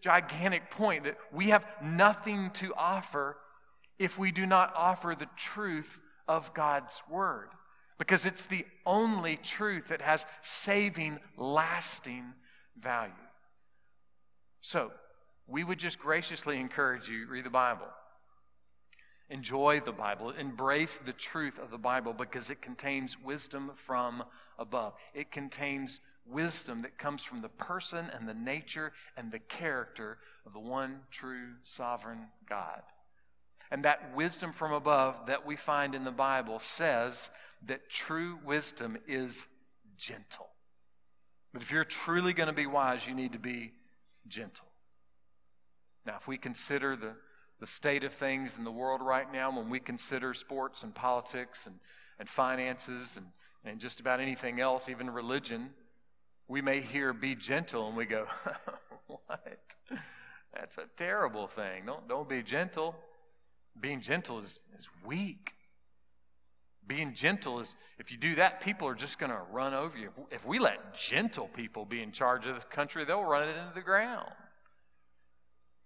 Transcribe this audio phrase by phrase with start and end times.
[0.00, 3.36] gigantic point that we have nothing to offer
[3.98, 7.48] if we do not offer the truth of God's Word.
[7.98, 12.32] Because it's the only truth that has saving, lasting
[12.78, 13.12] value.
[14.62, 14.92] So,
[15.46, 17.88] we would just graciously encourage you read the Bible.
[19.28, 20.30] Enjoy the Bible.
[20.30, 24.24] Embrace the truth of the Bible because it contains wisdom from
[24.58, 24.94] above.
[25.14, 30.52] It contains wisdom that comes from the person and the nature and the character of
[30.52, 32.82] the one true sovereign God.
[33.70, 37.30] And that wisdom from above that we find in the Bible says
[37.66, 39.46] that true wisdom is
[39.96, 40.48] gentle.
[41.52, 43.72] But if you're truly going to be wise, you need to be
[44.26, 44.66] gentle.
[46.06, 47.14] Now, if we consider the,
[47.58, 51.66] the state of things in the world right now, when we consider sports and politics
[51.66, 51.76] and,
[52.18, 53.26] and finances and,
[53.64, 55.70] and just about anything else, even religion,
[56.50, 58.26] we may hear be gentle and we go,
[59.06, 59.76] what?
[60.52, 61.84] That's a terrible thing.
[61.86, 62.96] Don't, don't be gentle.
[63.80, 65.52] Being gentle is, is weak.
[66.84, 70.10] Being gentle is, if you do that, people are just going to run over you.
[70.32, 73.72] If we let gentle people be in charge of the country, they'll run it into
[73.72, 74.32] the ground.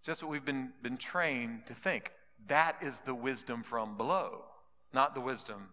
[0.00, 2.10] So that's what we've been, been trained to think.
[2.46, 4.46] That is the wisdom from below,
[4.94, 5.68] not the wisdom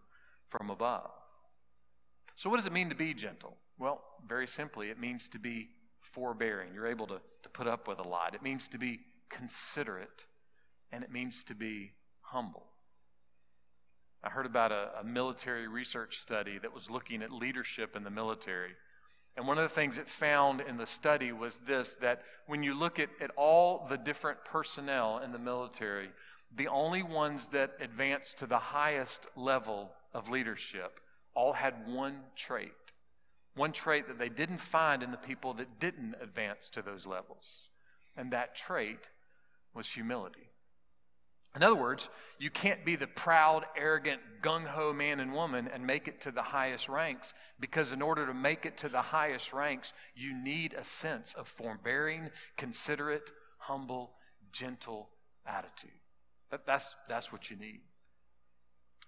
[0.49, 1.11] from above.
[2.35, 3.55] So, what does it mean to be gentle?
[3.81, 5.69] Well, very simply, it means to be
[6.01, 6.75] forbearing.
[6.75, 8.35] You're able to, to put up with a lot.
[8.35, 10.27] It means to be considerate,
[10.91, 12.67] and it means to be humble.
[14.23, 18.11] I heard about a, a, military research study that was looking at leadership in the
[18.11, 18.73] military.
[19.35, 22.75] And one of the things it found in the study was this that when you
[22.75, 26.09] look at, at all the different personnel in the military,
[26.55, 30.99] the only ones that advanced to the highest level of leadership
[31.33, 32.73] all had one trait.
[33.55, 37.69] One trait that they didn't find in the people that didn't advance to those levels.
[38.15, 39.09] And that trait
[39.73, 40.49] was humility.
[41.53, 42.07] In other words,
[42.39, 46.31] you can't be the proud, arrogant, gung ho man and woman and make it to
[46.31, 50.73] the highest ranks because, in order to make it to the highest ranks, you need
[50.73, 54.13] a sense of forbearing, considerate, humble,
[54.53, 55.09] gentle
[55.45, 55.91] attitude.
[56.51, 57.81] That, that's, that's what you need.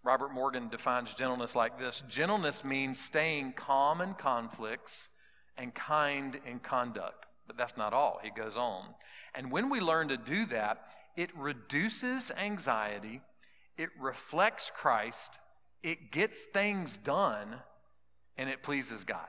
[0.04, 5.10] Robert Morgan defines gentleness like this Gentleness means staying calm in conflicts
[5.58, 7.26] and kind in conduct.
[7.48, 8.20] But that's not all.
[8.24, 8.86] He goes on.
[9.36, 13.22] And when we learn to do that, it reduces anxiety,
[13.78, 15.40] it reflects Christ,
[15.84, 17.56] it gets things done,
[18.38, 19.28] and it pleases God.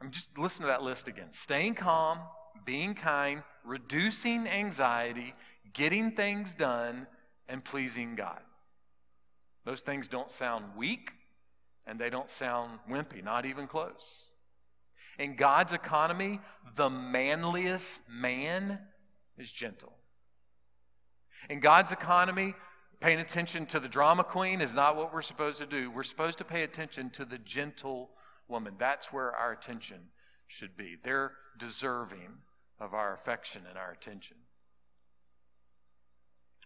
[0.00, 1.32] I'm just listen to that list again.
[1.32, 2.18] Staying calm,
[2.64, 5.32] being kind, reducing anxiety,
[5.72, 7.06] getting things done,
[7.48, 8.40] and pleasing God.
[9.64, 11.12] Those things don't sound weak
[11.86, 14.24] and they don't sound wimpy, not even close.
[15.18, 16.40] In God's economy,
[16.74, 18.78] the manliest man
[19.38, 19.92] is gentle.
[21.48, 22.54] In God's economy,
[23.00, 25.90] paying attention to the drama queen is not what we're supposed to do.
[25.90, 28.10] We're supposed to pay attention to the gentle
[28.48, 28.74] woman.
[28.78, 29.98] That's where our attention
[30.46, 30.96] should be.
[31.02, 32.38] They're deserving
[32.80, 34.36] of our affection and our attention.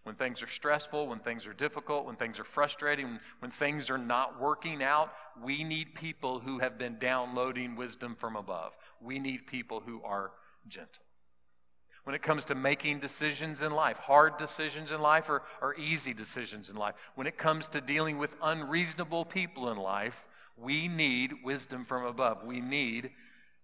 [0.03, 3.97] When things are stressful, when things are difficult, when things are frustrating, when things are
[3.97, 8.75] not working out, we need people who have been downloading wisdom from above.
[9.01, 10.31] We need people who are
[10.67, 11.03] gentle
[12.09, 16.11] when it comes to making decisions in life, hard decisions in life or, or easy
[16.11, 16.95] decisions in life.
[17.13, 20.25] When it comes to dealing with unreasonable people in life,
[20.57, 22.43] we need wisdom from above.
[22.43, 23.11] We need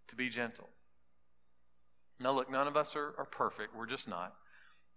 [0.10, 0.70] to be gentle.
[2.20, 3.76] Now, look, none of us are, are perfect.
[3.76, 4.36] We're just not.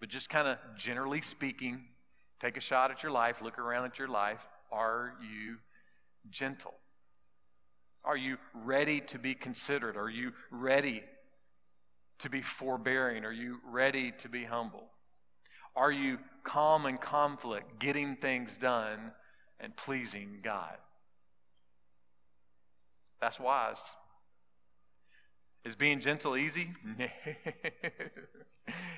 [0.00, 1.84] But just kind of generally speaking,
[2.38, 4.46] take a shot at your life, look around at your life.
[4.70, 5.56] Are you
[6.30, 6.74] gentle?
[8.04, 9.96] Are you ready to be considerate?
[9.96, 11.02] Are you ready
[12.18, 13.24] to be forbearing?
[13.24, 14.84] Are you ready to be humble?
[15.76, 19.12] Are you calm in conflict, getting things done,
[19.60, 20.76] and pleasing God?
[23.20, 23.92] That's wise.
[25.64, 26.70] Is being gentle easy?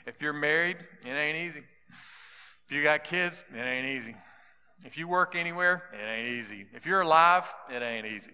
[0.06, 1.62] if you're married, it ain't easy.
[2.66, 4.14] If you got kids, it ain't easy.
[4.84, 6.66] If you work anywhere, it ain't easy.
[6.72, 8.32] If you're alive, it ain't easy.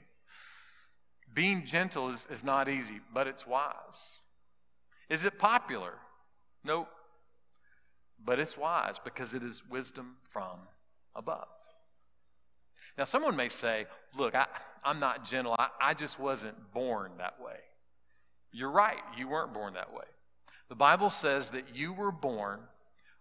[1.32, 4.18] Being gentle is, is not easy, but it's wise.
[5.08, 5.94] Is it popular?
[6.64, 6.88] Nope.
[8.24, 10.60] But it's wise because it is wisdom from
[11.14, 11.48] above.
[12.96, 13.86] Now, someone may say,
[14.16, 14.46] Look, I,
[14.84, 15.54] am not gentle.
[15.58, 17.58] I, I just wasn't born that way.
[18.52, 19.00] You're right.
[19.18, 20.04] You weren't born that way.
[20.68, 22.60] The Bible says that you were born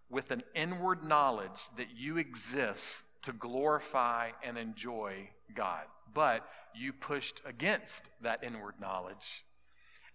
[0.08, 5.84] with an inward knowledge that you exist to glorify and enjoy God.
[6.12, 9.44] But you pushed against that inward knowledge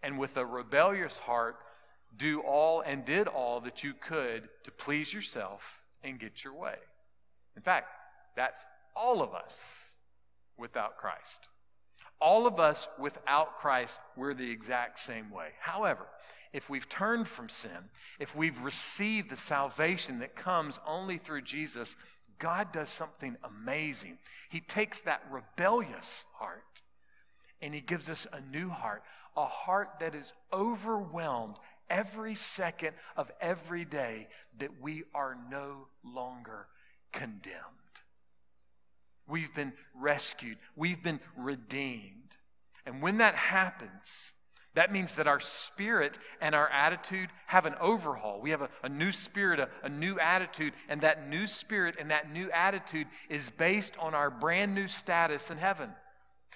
[0.03, 1.57] and with a rebellious heart,
[2.17, 6.75] do all and did all that you could to please yourself and get your way.
[7.55, 7.91] In fact,
[8.35, 9.95] that's all of us
[10.57, 11.47] without Christ.
[12.21, 15.49] All of us without Christ, we're the exact same way.
[15.59, 16.05] However,
[16.53, 17.89] if we've turned from sin,
[18.19, 21.95] if we've received the salvation that comes only through Jesus,
[22.37, 24.17] God does something amazing.
[24.49, 26.81] He takes that rebellious heart
[27.61, 29.03] and He gives us a new heart,
[29.37, 31.55] a heart that is overwhelmed
[31.89, 34.27] every second of every day
[34.57, 36.67] that we are no longer
[37.11, 37.80] condemned.
[39.27, 42.37] We've been rescued, we've been redeemed.
[42.85, 44.33] And when that happens,
[44.73, 48.39] that means that our spirit and our attitude have an overhaul.
[48.41, 52.11] We have a, a new spirit, a, a new attitude, and that new spirit and
[52.11, 55.89] that new attitude is based on our brand new status in heaven.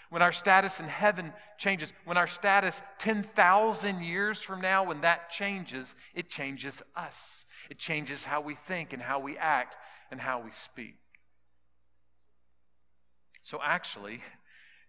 [0.09, 5.29] When our status in heaven changes, when our status 10,000 years from now, when that
[5.29, 7.45] changes, it changes us.
[7.69, 9.75] It changes how we think and how we act
[10.11, 10.95] and how we speak.
[13.45, 14.21] So, actually,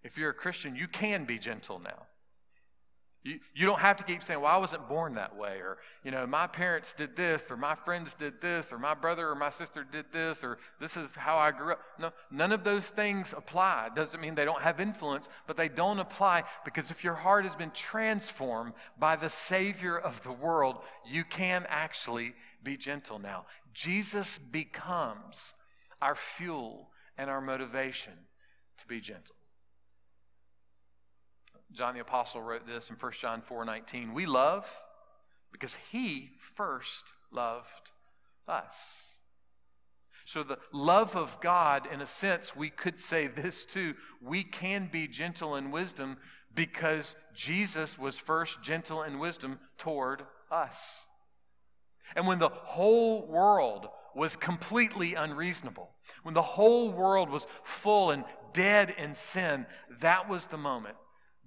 [0.03, 2.07] if you're a Christian, you can be gentle now.
[3.23, 6.11] You, you don't have to keep saying, well, I wasn't born that way, or, you
[6.11, 9.51] know, my parents did this, or my friends did this, or my brother or my
[9.51, 11.81] sister did this, or this is how I grew up.
[11.99, 13.91] No, none of those things apply.
[13.95, 17.57] Doesn't mean they don't have influence, but they don't apply because if your heart has
[17.57, 22.33] been transformed by the Savior of the world, you can actually
[22.63, 23.45] be gentle now.
[23.75, 25.53] Jesus becomes
[26.01, 26.89] our fuel
[27.19, 28.15] and our motivation
[28.79, 29.35] to be gentle.
[31.73, 34.15] John the Apostle wrote this in 1 John 4 19.
[34.15, 34.85] We love
[35.53, 37.91] because he first loved
[38.49, 39.15] us.
[40.25, 43.95] So, the love of God, in a sense, we could say this too.
[44.21, 46.17] We can be gentle in wisdom
[46.53, 51.07] because Jesus was first gentle in wisdom toward us.
[52.17, 55.91] And when the whole world was completely unreasonable,
[56.23, 58.25] when the whole world was full and
[58.57, 59.67] dead in sin,
[60.01, 60.97] that was the moment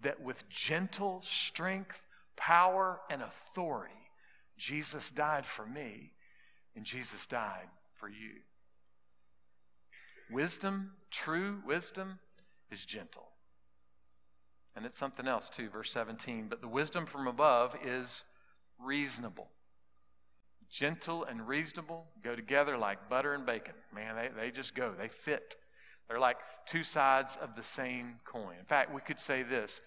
[0.01, 2.03] that with gentle strength,
[2.35, 3.93] power, and authority,
[4.57, 6.13] Jesus died for me
[6.75, 8.41] and Jesus died for you.
[10.31, 12.19] Wisdom, true wisdom,
[12.71, 13.27] is gentle.
[14.75, 16.47] And it's something else too, verse 17.
[16.47, 18.23] But the wisdom from above is
[18.79, 19.49] reasonable.
[20.69, 23.73] Gentle and reasonable go together like butter and bacon.
[23.93, 25.55] Man, they, they just go, they fit.
[26.09, 28.55] They're like two sides of the same coin.
[28.59, 29.81] In fact, we could say this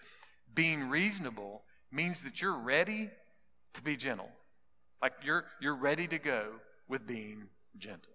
[0.54, 3.10] being reasonable means that you're ready
[3.74, 4.30] to be gentle.
[5.00, 6.44] Like you're, you're ready to go
[6.88, 8.12] with being gentle.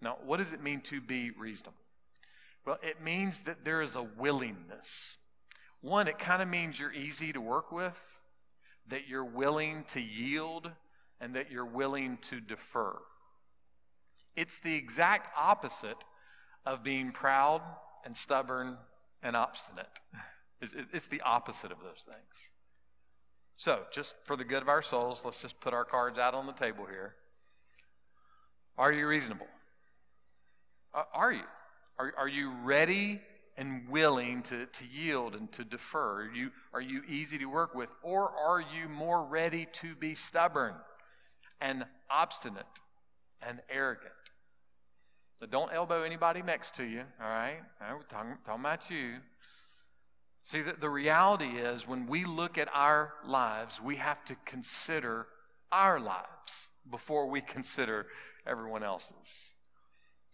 [0.00, 1.78] Now, what does it mean to be reasonable?
[2.66, 5.16] Well, it means that there is a willingness.
[5.80, 8.20] One, it kind of means you're easy to work with,
[8.88, 10.70] that you're willing to yield,
[11.20, 12.98] and that you're willing to defer.
[14.34, 16.04] It's the exact opposite
[16.64, 17.62] of being proud
[18.04, 18.76] and stubborn
[19.22, 19.86] and obstinate.
[20.60, 22.50] It's, the opposite of those things.
[23.56, 26.46] So, just for the good of our souls, let's just put our cards out on
[26.46, 27.16] the table here.
[28.78, 29.48] Are you reasonable?
[30.94, 31.42] Are you?
[31.98, 33.20] Are, are you ready
[33.56, 36.22] and willing to, to yield and to defer?
[36.22, 37.90] Are you, are you easy to work with?
[38.02, 40.74] Or are you more ready to be stubborn
[41.60, 42.66] and obstinate
[43.46, 44.12] and arrogant?
[45.42, 47.56] So don't elbow anybody next to you, all right?
[47.80, 49.14] All right we're talking, talking about you.
[50.44, 55.26] See, the, the reality is when we look at our lives, we have to consider
[55.72, 58.06] our lives before we consider
[58.46, 59.54] everyone else's.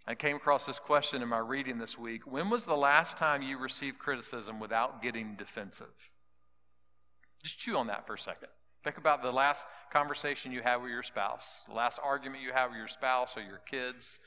[0.06, 2.30] I came across this question in my reading this week.
[2.30, 6.10] When was the last time you received criticism without getting defensive?
[7.42, 8.48] Just chew on that for a second.
[8.84, 12.66] Think about the last conversation you had with your spouse, the last argument you had
[12.66, 14.20] with your spouse or your kids,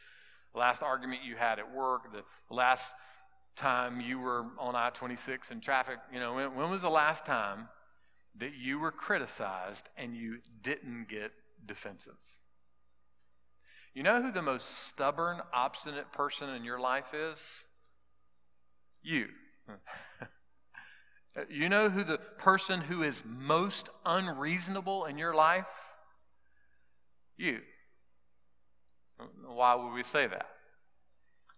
[0.53, 2.95] the last argument you had at work, the last
[3.55, 5.97] time you were on I 26 in traffic.
[6.13, 7.67] You know, when, when was the last time
[8.37, 11.31] that you were criticized and you didn't get
[11.65, 12.17] defensive?
[13.93, 17.65] You know who the most stubborn, obstinate person in your life is?
[19.03, 19.27] You.
[21.49, 25.65] you know who the person who is most unreasonable in your life?
[27.37, 27.59] You.
[29.45, 30.47] Why would we say that?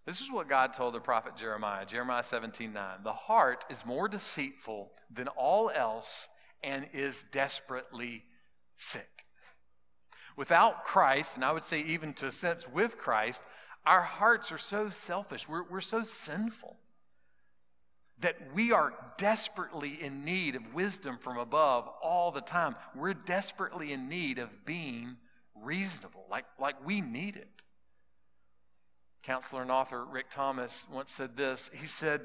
[0.06, 3.00] This is what God told the prophet Jeremiah, Jeremiah 17 9.
[3.04, 6.28] The heart is more deceitful than all else
[6.62, 8.24] and is desperately
[8.78, 9.26] sick.
[10.36, 13.44] Without Christ, and I would say even to a sense with Christ,
[13.86, 15.48] our hearts are so selfish.
[15.48, 16.78] We're, we're so sinful
[18.20, 22.76] that we are desperately in need of wisdom from above all the time.
[22.96, 25.18] We're desperately in need of being
[25.64, 27.64] reasonable, like, like we need it.
[29.24, 31.70] Counselor and author Rick Thomas once said this.
[31.74, 32.22] He said,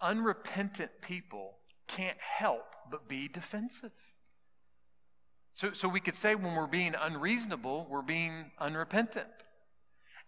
[0.00, 1.56] Unrepentant people
[1.88, 3.92] can't help but be defensive.
[5.54, 9.26] So, so we could say when we're being unreasonable, we're being unrepentant.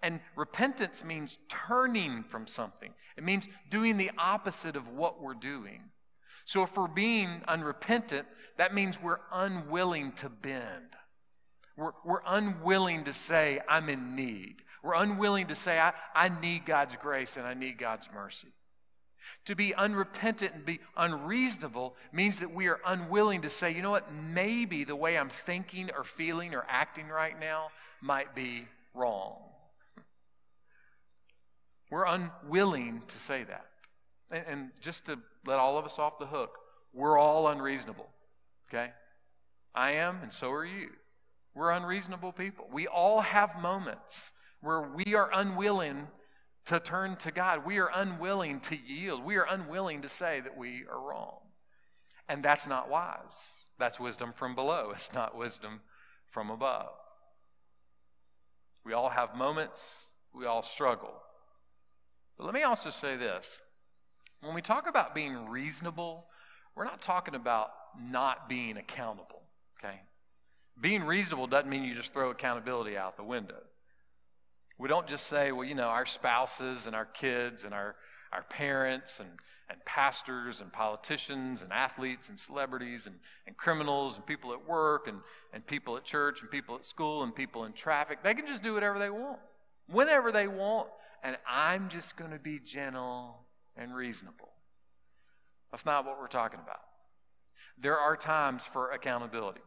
[0.02, 5.84] And repentance means turning from something, it means doing the opposite of what we're doing.
[6.44, 8.26] So if we're being unrepentant,
[8.58, 10.96] that means we're unwilling to bend.
[11.82, 14.62] We're, we're unwilling to say, I'm in need.
[14.82, 18.48] We're unwilling to say, I, I need God's grace and I need God's mercy.
[19.46, 23.90] To be unrepentant and be unreasonable means that we are unwilling to say, you know
[23.90, 27.68] what, maybe the way I'm thinking or feeling or acting right now
[28.00, 29.36] might be wrong.
[31.90, 33.66] We're unwilling to say that.
[34.32, 36.58] And, and, just to let all of us off the hook,
[36.94, 38.08] we're all unreasonable.
[38.68, 38.90] Okay?
[39.74, 40.88] I am, and so are you.
[41.54, 42.66] We're unreasonable people.
[42.72, 46.08] We all have moments where we are unwilling
[46.66, 47.66] to turn to God.
[47.66, 49.24] We are unwilling to yield.
[49.24, 51.38] We are unwilling to say that we are wrong.
[52.28, 53.68] And that's not wise.
[53.78, 55.80] That's wisdom from below, it's not wisdom
[56.28, 56.92] from above.
[58.84, 61.14] We all have moments, we all struggle.
[62.36, 63.60] But let me also say this
[64.40, 66.26] when we talk about being reasonable,
[66.74, 69.42] we're not talking about not being accountable,
[69.78, 70.00] okay?
[70.80, 73.62] Being reasonable doesn't mean you just throw accountability out the window.
[74.78, 77.94] We don't just say, well, you know, our spouses and our kids and our,
[78.32, 79.28] our parents and,
[79.68, 85.06] and pastors and politicians and athletes and celebrities and, and criminals and people at work
[85.06, 85.18] and,
[85.52, 88.22] and people at church and people at school and people in traffic.
[88.22, 89.38] They can just do whatever they want,
[89.86, 90.88] whenever they want,
[91.22, 93.38] and I'm just going to be gentle
[93.76, 94.48] and reasonable.
[95.70, 96.80] That's not what we're talking about.
[97.78, 99.60] There are times for accountability.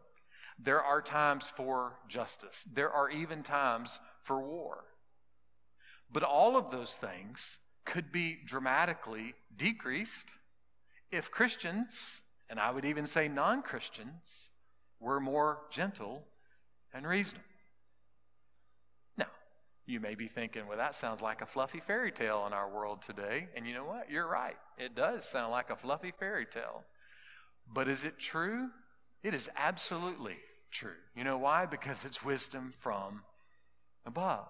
[0.57, 2.65] There are times for justice.
[2.71, 4.85] There are even times for war.
[6.11, 10.33] But all of those things could be dramatically decreased
[11.11, 14.49] if Christians, and I would even say non Christians,
[14.99, 16.23] were more gentle
[16.93, 17.43] and reasonable.
[19.17, 19.27] Now,
[19.85, 23.01] you may be thinking, well, that sounds like a fluffy fairy tale in our world
[23.01, 23.47] today.
[23.55, 24.09] And you know what?
[24.09, 24.55] You're right.
[24.77, 26.83] It does sound like a fluffy fairy tale.
[27.71, 28.69] But is it true?
[29.25, 30.37] It is absolutely
[30.69, 31.01] true.
[31.15, 31.65] You know why?
[31.65, 33.23] Because it's wisdom from
[34.05, 34.47] above.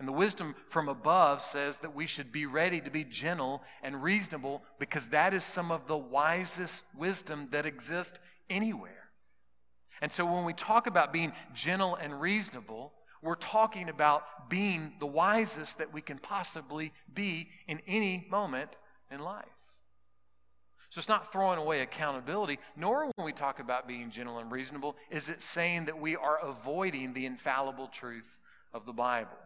[0.00, 4.02] And the wisdom from above says that we should be ready to be gentle and
[4.02, 9.10] reasonable because that is some of the wisest wisdom that exists anywhere.
[10.02, 15.06] And so when we talk about being gentle and reasonable, we're talking about being the
[15.06, 18.78] wisest that we can possibly be in any moment
[19.12, 19.59] in life.
[20.90, 24.96] So it's not throwing away accountability, nor when we talk about being gentle and reasonable,
[25.08, 28.40] is it saying that we are avoiding the infallible truth
[28.74, 29.38] of the Bible.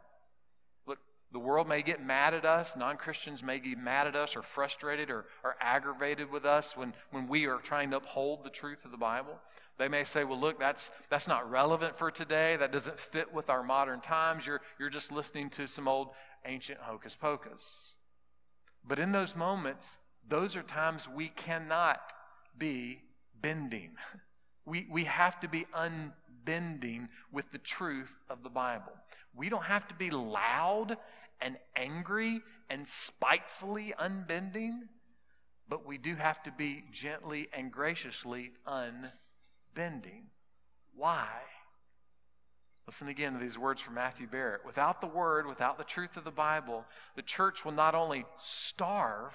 [0.86, 0.98] Look,
[1.32, 4.42] the world may get mad at us, non Christians may get mad at us or
[4.42, 8.86] frustrated or, or aggravated with us when, when we are trying to uphold the truth
[8.86, 9.38] of the Bible.
[9.76, 12.56] They may say, well, look, that's, that's not relevant for today.
[12.56, 14.46] That doesn't fit with our modern times.
[14.46, 16.08] You're, you're just listening to some old
[16.46, 17.92] ancient hocus pocus.
[18.86, 22.12] But in those moments, those are times we cannot
[22.56, 23.00] be
[23.40, 23.92] bending.
[24.66, 28.94] We, we have to be unbending with the truth of the Bible.
[29.36, 30.96] We don't have to be loud
[31.38, 32.40] and angry
[32.70, 34.88] and spitefully unbending,
[35.68, 40.30] but we do have to be gently and graciously unbending.
[40.96, 41.28] Why?
[42.86, 44.64] Listen again to these words from Matthew Barrett.
[44.64, 46.84] Without the word, without the truth of the Bible,
[47.16, 49.34] the church will not only starve,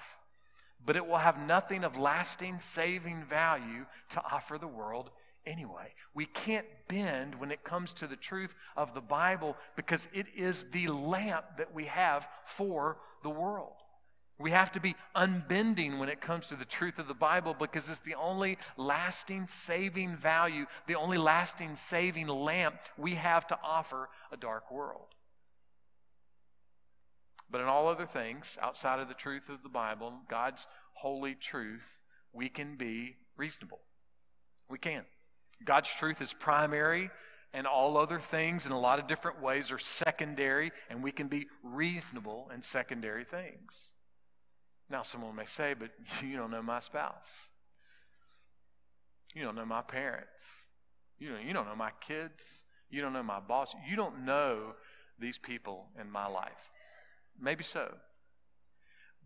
[0.84, 5.10] but it will have nothing of lasting saving value to offer the world
[5.46, 5.94] anyway.
[6.14, 10.66] We can't bend when it comes to the truth of the Bible because it is
[10.72, 13.74] the lamp that we have for the world.
[14.38, 17.90] We have to be unbending when it comes to the truth of the Bible because
[17.90, 24.08] it's the only lasting saving value, the only lasting saving lamp we have to offer
[24.32, 25.14] a dark world.
[27.50, 32.00] But in all other things, outside of the truth of the Bible, God's holy truth,
[32.32, 33.80] we can be reasonable.
[34.68, 35.04] We can.
[35.64, 37.10] God's truth is primary,
[37.52, 41.26] and all other things in a lot of different ways are secondary, and we can
[41.26, 43.88] be reasonable in secondary things.
[44.88, 45.90] Now, someone may say, but
[46.22, 47.50] you don't know my spouse.
[49.34, 50.44] You don't know my parents.
[51.18, 52.42] You don't, you don't know my kids.
[52.90, 53.74] You don't know my boss.
[53.88, 54.74] You don't know
[55.18, 56.70] these people in my life.
[57.40, 57.94] Maybe so.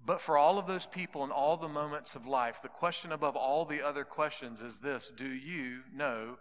[0.07, 3.37] But for all of those people in all the moments of life, the question above
[3.37, 6.39] all the other questions is this Do you know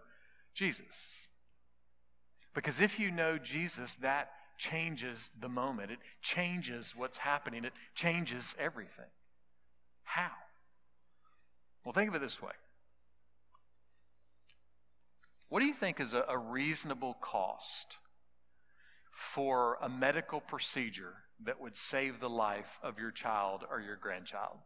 [0.54, 1.28] Jesus?
[2.54, 5.90] Because if you know Jesus, that changes the moment.
[5.90, 7.64] It changes what's happening.
[7.64, 9.10] It changes everything.
[10.04, 10.30] How?
[11.84, 12.52] Well, think of it this way
[15.48, 17.98] What do you think is a, reasonable cost
[19.10, 24.58] for a medical procedure that would save the life of your child or your grandchild?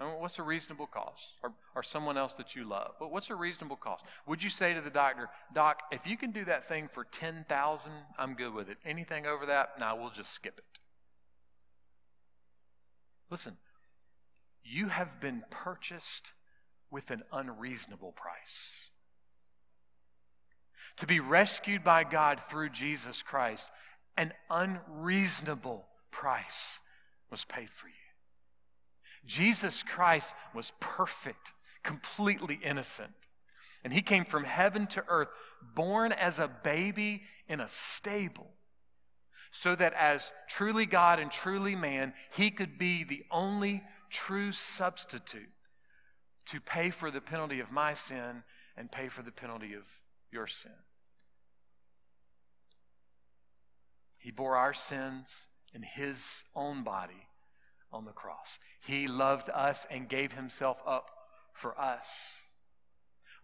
[0.00, 1.36] I mean, what's a reasonable cost?
[1.42, 2.94] Or, or someone else that you love?
[2.98, 4.06] But what's a reasonable cost?
[4.26, 7.92] Would you say to the doctor, Doc, if you can do that thing for 10000
[8.18, 8.78] I'm good with it.
[8.86, 10.80] Anything over that, now nah, we'll just skip it.
[13.30, 13.58] Listen,
[14.64, 16.32] you have been purchased
[16.90, 18.90] with an unreasonable price.
[20.96, 23.70] To be rescued by God through Jesus Christ,
[24.16, 26.80] an unreasonable price
[27.30, 27.94] was paid for you.
[29.26, 31.52] Jesus Christ was perfect,
[31.82, 33.12] completely innocent.
[33.82, 35.28] And he came from heaven to earth,
[35.74, 38.50] born as a baby in a stable,
[39.50, 45.48] so that as truly God and truly man, he could be the only true substitute
[46.46, 48.42] to pay for the penalty of my sin
[48.76, 50.00] and pay for the penalty of
[50.32, 50.72] your sin.
[54.20, 57.26] He bore our sins in his own body
[57.92, 58.58] on the cross.
[58.80, 61.10] He loved us and gave himself up
[61.52, 62.42] for us.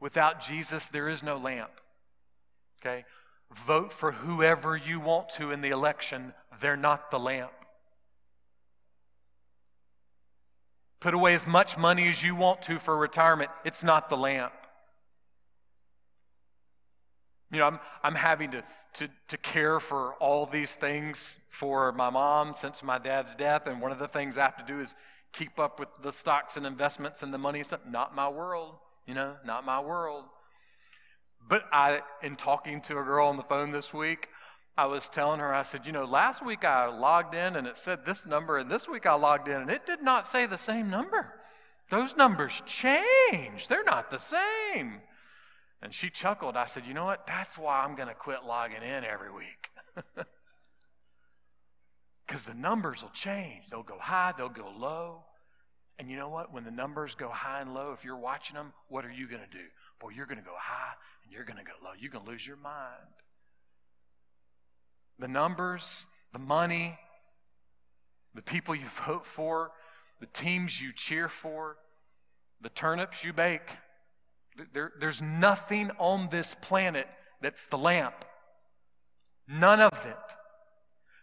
[0.01, 1.81] Without Jesus, there is no lamp.
[2.81, 3.05] Okay?
[3.53, 7.53] Vote for whoever you want to in the election, they're not the lamp.
[11.01, 14.53] Put away as much money as you want to for retirement, it's not the lamp.
[17.53, 22.11] You know, I'm, I'm having to, to, to care for all these things for my
[22.11, 23.67] mom since my dad's death.
[23.67, 24.95] And one of the things I have to do is
[25.33, 27.81] keep up with the stocks and investments and the money and stuff.
[27.89, 28.75] Not my world,
[29.07, 30.25] you know, not my world.
[31.49, 34.29] But I, in talking to a girl on the phone this week,
[34.77, 37.79] I was telling her, I said, you know, last week I logged in and it
[37.79, 40.59] said this number, and this week I logged in and it did not say the
[40.59, 41.33] same number.
[41.89, 45.01] Those numbers change, they're not the same.
[45.83, 46.57] And she chuckled.
[46.57, 47.27] I said, You know what?
[47.27, 49.71] That's why I'm going to quit logging in every week.
[52.27, 53.69] Because the numbers will change.
[53.71, 55.25] They'll go high, they'll go low.
[55.99, 56.53] And you know what?
[56.53, 59.43] When the numbers go high and low, if you're watching them, what are you going
[59.43, 59.65] to do?
[59.99, 60.93] Boy, you're going to go high
[61.25, 61.93] and you're going to go low.
[61.99, 62.83] You're going to lose your mind.
[65.19, 66.99] The numbers, the money,
[68.35, 69.71] the people you vote for,
[70.21, 71.79] the teams you cheer for,
[72.61, 73.77] the turnips you bake,
[74.73, 77.09] there, there's nothing on this planet
[77.41, 78.25] that's the lamp.
[79.49, 80.17] None of it.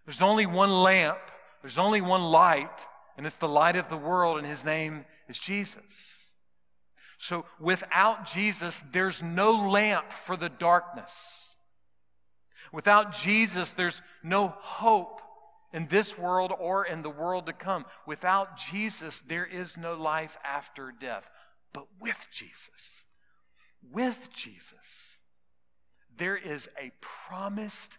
[0.05, 1.19] There's only one lamp,
[1.61, 5.39] there's only one light, and it's the light of the world, and his name is
[5.39, 6.33] Jesus.
[7.17, 11.55] So without Jesus, there's no lamp for the darkness.
[12.73, 15.21] Without Jesus, there's no hope
[15.71, 17.85] in this world or in the world to come.
[18.05, 21.29] Without Jesus, there is no life after death.
[21.71, 23.05] But with Jesus,
[23.91, 25.17] with Jesus,
[26.15, 27.97] there is a promised,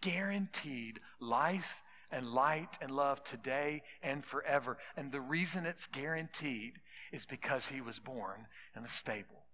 [0.00, 4.78] guaranteed life and light and love today and forever.
[4.96, 6.74] And the reason it's guaranteed
[7.12, 9.44] is because he was born in a stable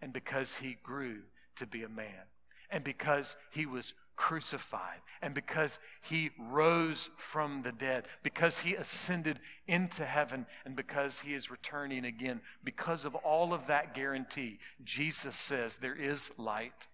[0.00, 1.22] and because he grew
[1.56, 2.28] to be a man
[2.70, 9.40] and because he was crucified and because he rose from the dead, because he ascended
[9.66, 12.40] into heaven, and because he is returning again.
[12.62, 16.88] Because of all of that guarantee, Jesus says there is light,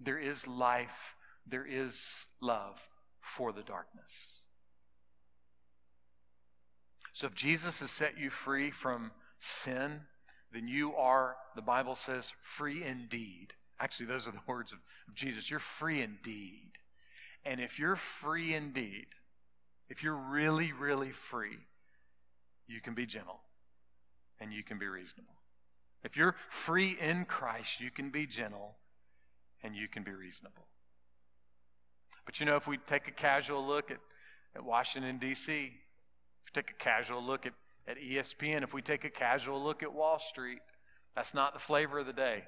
[0.00, 1.14] there is life,
[1.46, 2.88] there is love
[3.20, 4.42] for the darkness.
[7.12, 10.00] So if Jesus has set you free from sin,
[10.52, 13.54] then you are, the Bible says, free indeed.
[13.80, 14.78] Actually, those are the words of,
[15.14, 15.50] Jesus.
[15.50, 16.72] You're free indeed.
[17.44, 19.06] And if you're free indeed,
[19.88, 21.58] if you're really, really free,
[22.66, 23.40] you can be gentle
[24.40, 25.34] and you can be reasonable.
[26.02, 28.76] If you're free in Christ, you can be gentle
[29.62, 30.66] and you can be reasonable.
[32.24, 33.98] But you know, if we take a casual look at,
[34.54, 37.52] at Washington, D.C., if we take a casual look at,
[37.86, 40.60] at ESPN, if we take a casual look at Wall Street,
[41.14, 42.44] that's not the flavor of the day.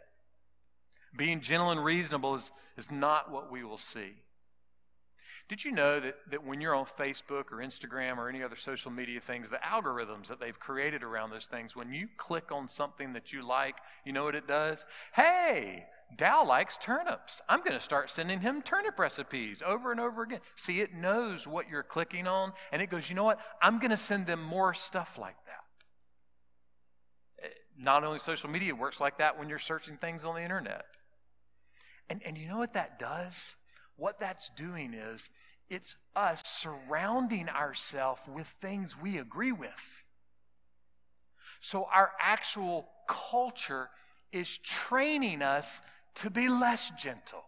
[1.17, 4.15] Being gentle and reasonable is, is not what we will see.
[5.49, 8.91] Did you know that, that when you're on Facebook or Instagram or any other social
[8.91, 13.13] media things, the algorithms that they've created around those things, when you click on something
[13.13, 14.85] that you like, you know what it does?
[15.15, 17.43] Hey, Dow likes turnips.
[17.49, 20.41] I'm going to start sending him turnip recipes over and over again.
[20.57, 23.39] See, it knows what you're clicking on, and it goes, you know what?
[23.63, 25.65] I'm going to send them more stuff like that.
[27.45, 27.49] Eh,
[27.79, 30.87] not only social media works like that when you're searching things on the internet.
[32.09, 33.55] And, and you know what that does?
[33.97, 35.31] What that's doing is
[35.69, 40.07] it's us surrounding ourselves with things we agree with.
[41.61, 43.89] So our actual culture
[44.33, 45.83] is training us
[46.17, 47.45] to be less gentle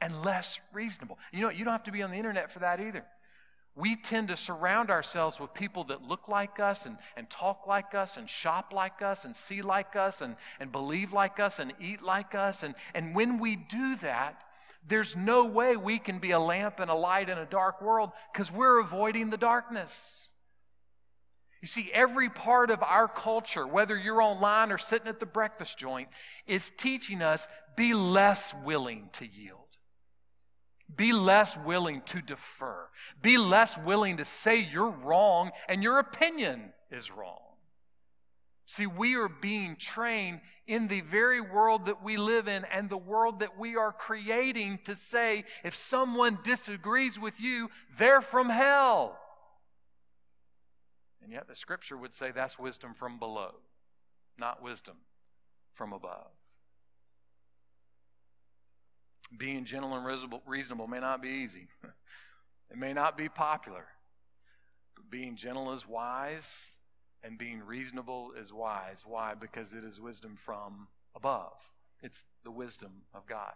[0.00, 1.18] and less reasonable.
[1.32, 3.04] You know, you don't have to be on the internet for that either.
[3.76, 7.94] We tend to surround ourselves with people that look like us and, and talk like
[7.94, 11.72] us and shop like us and see like us and, and believe like us and
[11.80, 12.62] eat like us.
[12.62, 14.44] And, and when we do that,
[14.86, 18.12] there's no way we can be a lamp and a light in a dark world
[18.32, 20.30] because we're avoiding the darkness.
[21.60, 25.78] You see, every part of our culture, whether you're online or sitting at the breakfast
[25.78, 26.08] joint,
[26.46, 29.63] is teaching us be less willing to yield.
[30.96, 32.88] Be less willing to defer.
[33.22, 37.40] Be less willing to say you're wrong and your opinion is wrong.
[38.66, 42.96] See, we are being trained in the very world that we live in and the
[42.96, 49.18] world that we are creating to say if someone disagrees with you, they're from hell.
[51.22, 53.54] And yet the scripture would say that's wisdom from below,
[54.38, 54.96] not wisdom
[55.72, 56.30] from above.
[59.36, 60.06] Being gentle and
[60.46, 61.68] reasonable may not be easy,
[62.70, 63.86] it may not be popular,
[64.94, 66.78] but being gentle is wise
[67.22, 69.04] and being reasonable is wise.
[69.06, 69.34] Why?
[69.34, 71.70] Because it is wisdom from above,
[72.02, 73.54] it's the wisdom of God.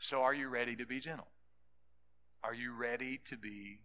[0.00, 1.26] So, are you ready to be gentle?
[2.42, 3.80] Are you ready to be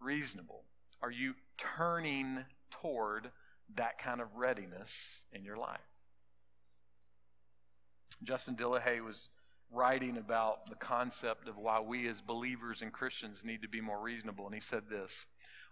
[0.00, 0.64] reasonable?
[1.02, 3.30] Are you turning toward
[3.74, 5.80] that kind of readiness in your life?
[8.22, 9.28] Justin Dillehay was
[9.72, 14.00] writing about the concept of why we as believers and Christians need to be more
[14.00, 15.26] reasonable, and he said this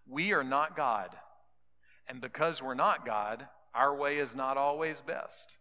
[0.06, 1.16] We are not God.
[2.08, 5.58] And because we're not God, our way is not always best.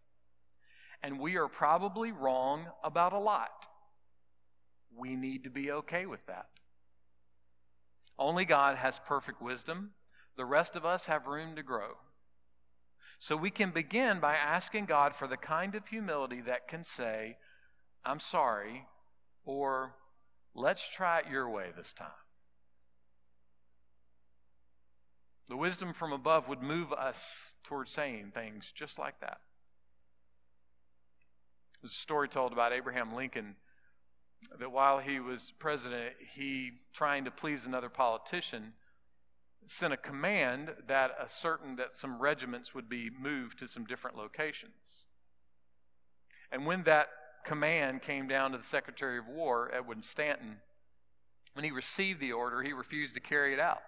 [1.04, 3.68] And we are probably wrong about a lot.
[4.96, 6.48] We need to be okay with that.
[8.18, 9.92] Only God has perfect wisdom.
[10.36, 11.98] The rest of us have room to grow.
[13.20, 17.38] So we can begin by asking God for the kind of humility that can say,
[18.06, 18.86] I'm sorry,
[19.46, 19.96] or
[20.56, 22.08] let's try it your way this time.
[25.48, 29.40] The wisdom from above would move us towards saying things just like that.
[31.82, 33.56] There's a story told about Abraham Lincoln
[34.60, 38.74] that while he was president, he, trying to please another politician,
[39.66, 44.18] sent a command that a certain that some regiments would be moved to some different
[44.18, 45.04] locations.
[46.52, 47.10] And when that
[47.44, 50.58] command came down to the Secretary of War, Edwin Stanton,
[51.54, 53.82] when he received the order, he refused to carry it out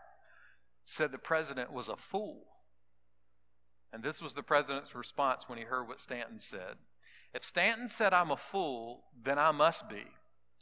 [0.86, 2.44] said the president was a fool.
[3.94, 6.78] And this was the president's response when he heard what Stanton said.
[7.34, 10.04] If Stanton said, I'm a fool, then I must be,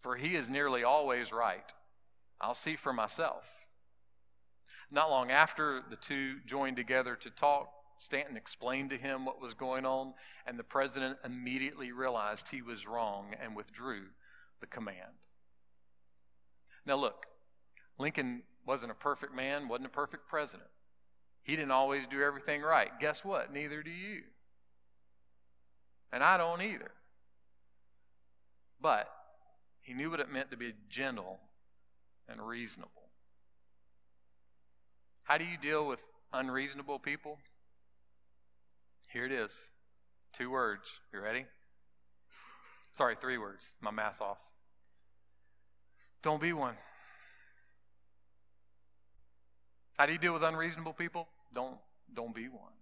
[0.02, 1.73] for he is nearly always right.
[2.41, 3.65] I'll see for myself.
[4.91, 7.69] Not long after the two joined together to talk,
[8.00, 10.14] Stanton explained to him what was going on,
[10.48, 14.04] and the president immediately realized he was wrong and withdrew
[14.62, 15.20] the command.
[16.86, 17.26] Now, look,
[17.98, 20.70] Lincoln wasn't a perfect man, wasn't a perfect president.
[21.44, 22.90] He didn't always do everything right.
[23.02, 23.52] Guess what?
[23.52, 24.22] Neither do you.
[26.10, 26.92] And I don't either.
[28.80, 29.10] But
[29.82, 31.42] he knew what it meant to be gentle
[32.30, 33.10] and reasonable.
[35.24, 37.40] How do you deal with unreasonable people?
[39.12, 39.72] Here it is.
[40.34, 41.00] Two words.
[41.13, 41.45] You ready?
[42.93, 43.74] Sorry, three words.
[43.82, 44.38] My math's off.
[46.22, 46.76] Don't be one.
[49.98, 51.28] How do you deal with unreasonable people?
[51.54, 51.78] Don't,
[52.13, 52.74] don't be one.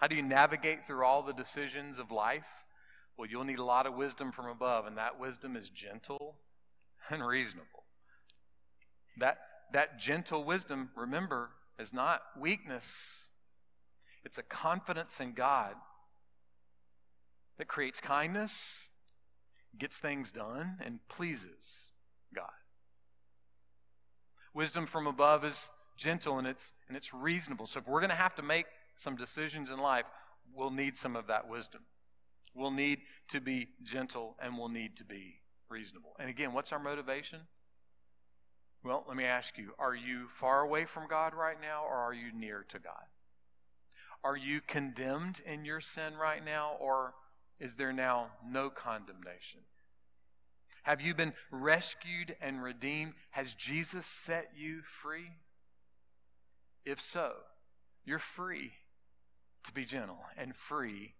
[0.00, 2.46] How do you navigate through all the decisions of life?
[3.16, 6.36] Well, you'll need a lot of wisdom from above, and that wisdom is gentle
[7.10, 7.84] and reasonable.
[9.18, 9.38] That,
[9.72, 13.30] that gentle wisdom, remember, is not weakness,
[14.24, 15.74] it's a confidence in God
[17.58, 18.90] that creates kindness,
[19.78, 21.92] gets things done, and pleases
[22.34, 22.46] God.
[24.54, 27.66] Wisdom from above is gentle and it's, and it's reasonable.
[27.66, 30.06] So if we're going to have to make some decisions in life,
[30.54, 31.82] we'll need some of that wisdom.
[32.54, 36.16] We'll need to be gentle and we'll need to be reasonable.
[36.18, 37.40] And again, what's our motivation?
[38.84, 42.14] Well, let me ask you are you far away from God right now or are
[42.14, 43.04] you near to God?
[44.24, 47.14] Are you condemned in your sin right now, or
[47.60, 49.60] is there now no condemnation?
[50.82, 53.14] Have you been rescued and redeemed?
[53.30, 55.30] Has Jesus set you free?
[56.84, 57.32] If so,
[58.04, 58.72] you're free
[59.64, 61.14] to be gentle and free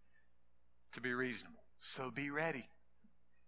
[0.93, 1.63] to be reasonable.
[1.79, 2.69] So be ready.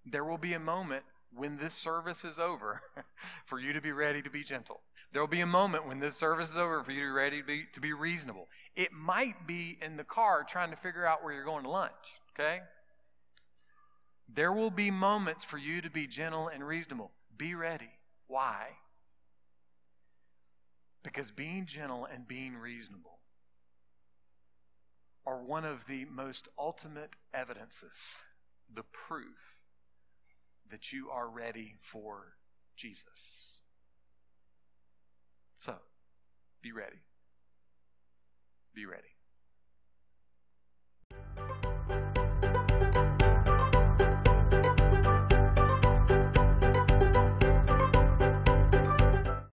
[0.05, 2.83] There will be a moment when this service is over
[3.45, 4.81] for you to be ready to be gentle.
[5.13, 7.41] There will be a moment when this service is over for you to be ready
[7.41, 8.49] to be, to be reasonable.
[8.77, 12.21] It might be in the car trying to figure out where you're going to lunch,
[12.35, 12.61] okay?
[14.33, 17.11] There will be moments for you to be gentle and reasonable.
[17.37, 17.91] Be ready.
[18.29, 18.69] Why?
[21.03, 23.19] Because being gentle and being reasonable
[25.27, 28.19] are one of the most ultimate evidences,
[28.73, 29.60] the proof
[30.71, 32.35] that you are ready for
[32.77, 33.61] Jesus.
[35.59, 35.75] So,
[36.63, 37.01] be ready.
[38.75, 39.09] Be ready.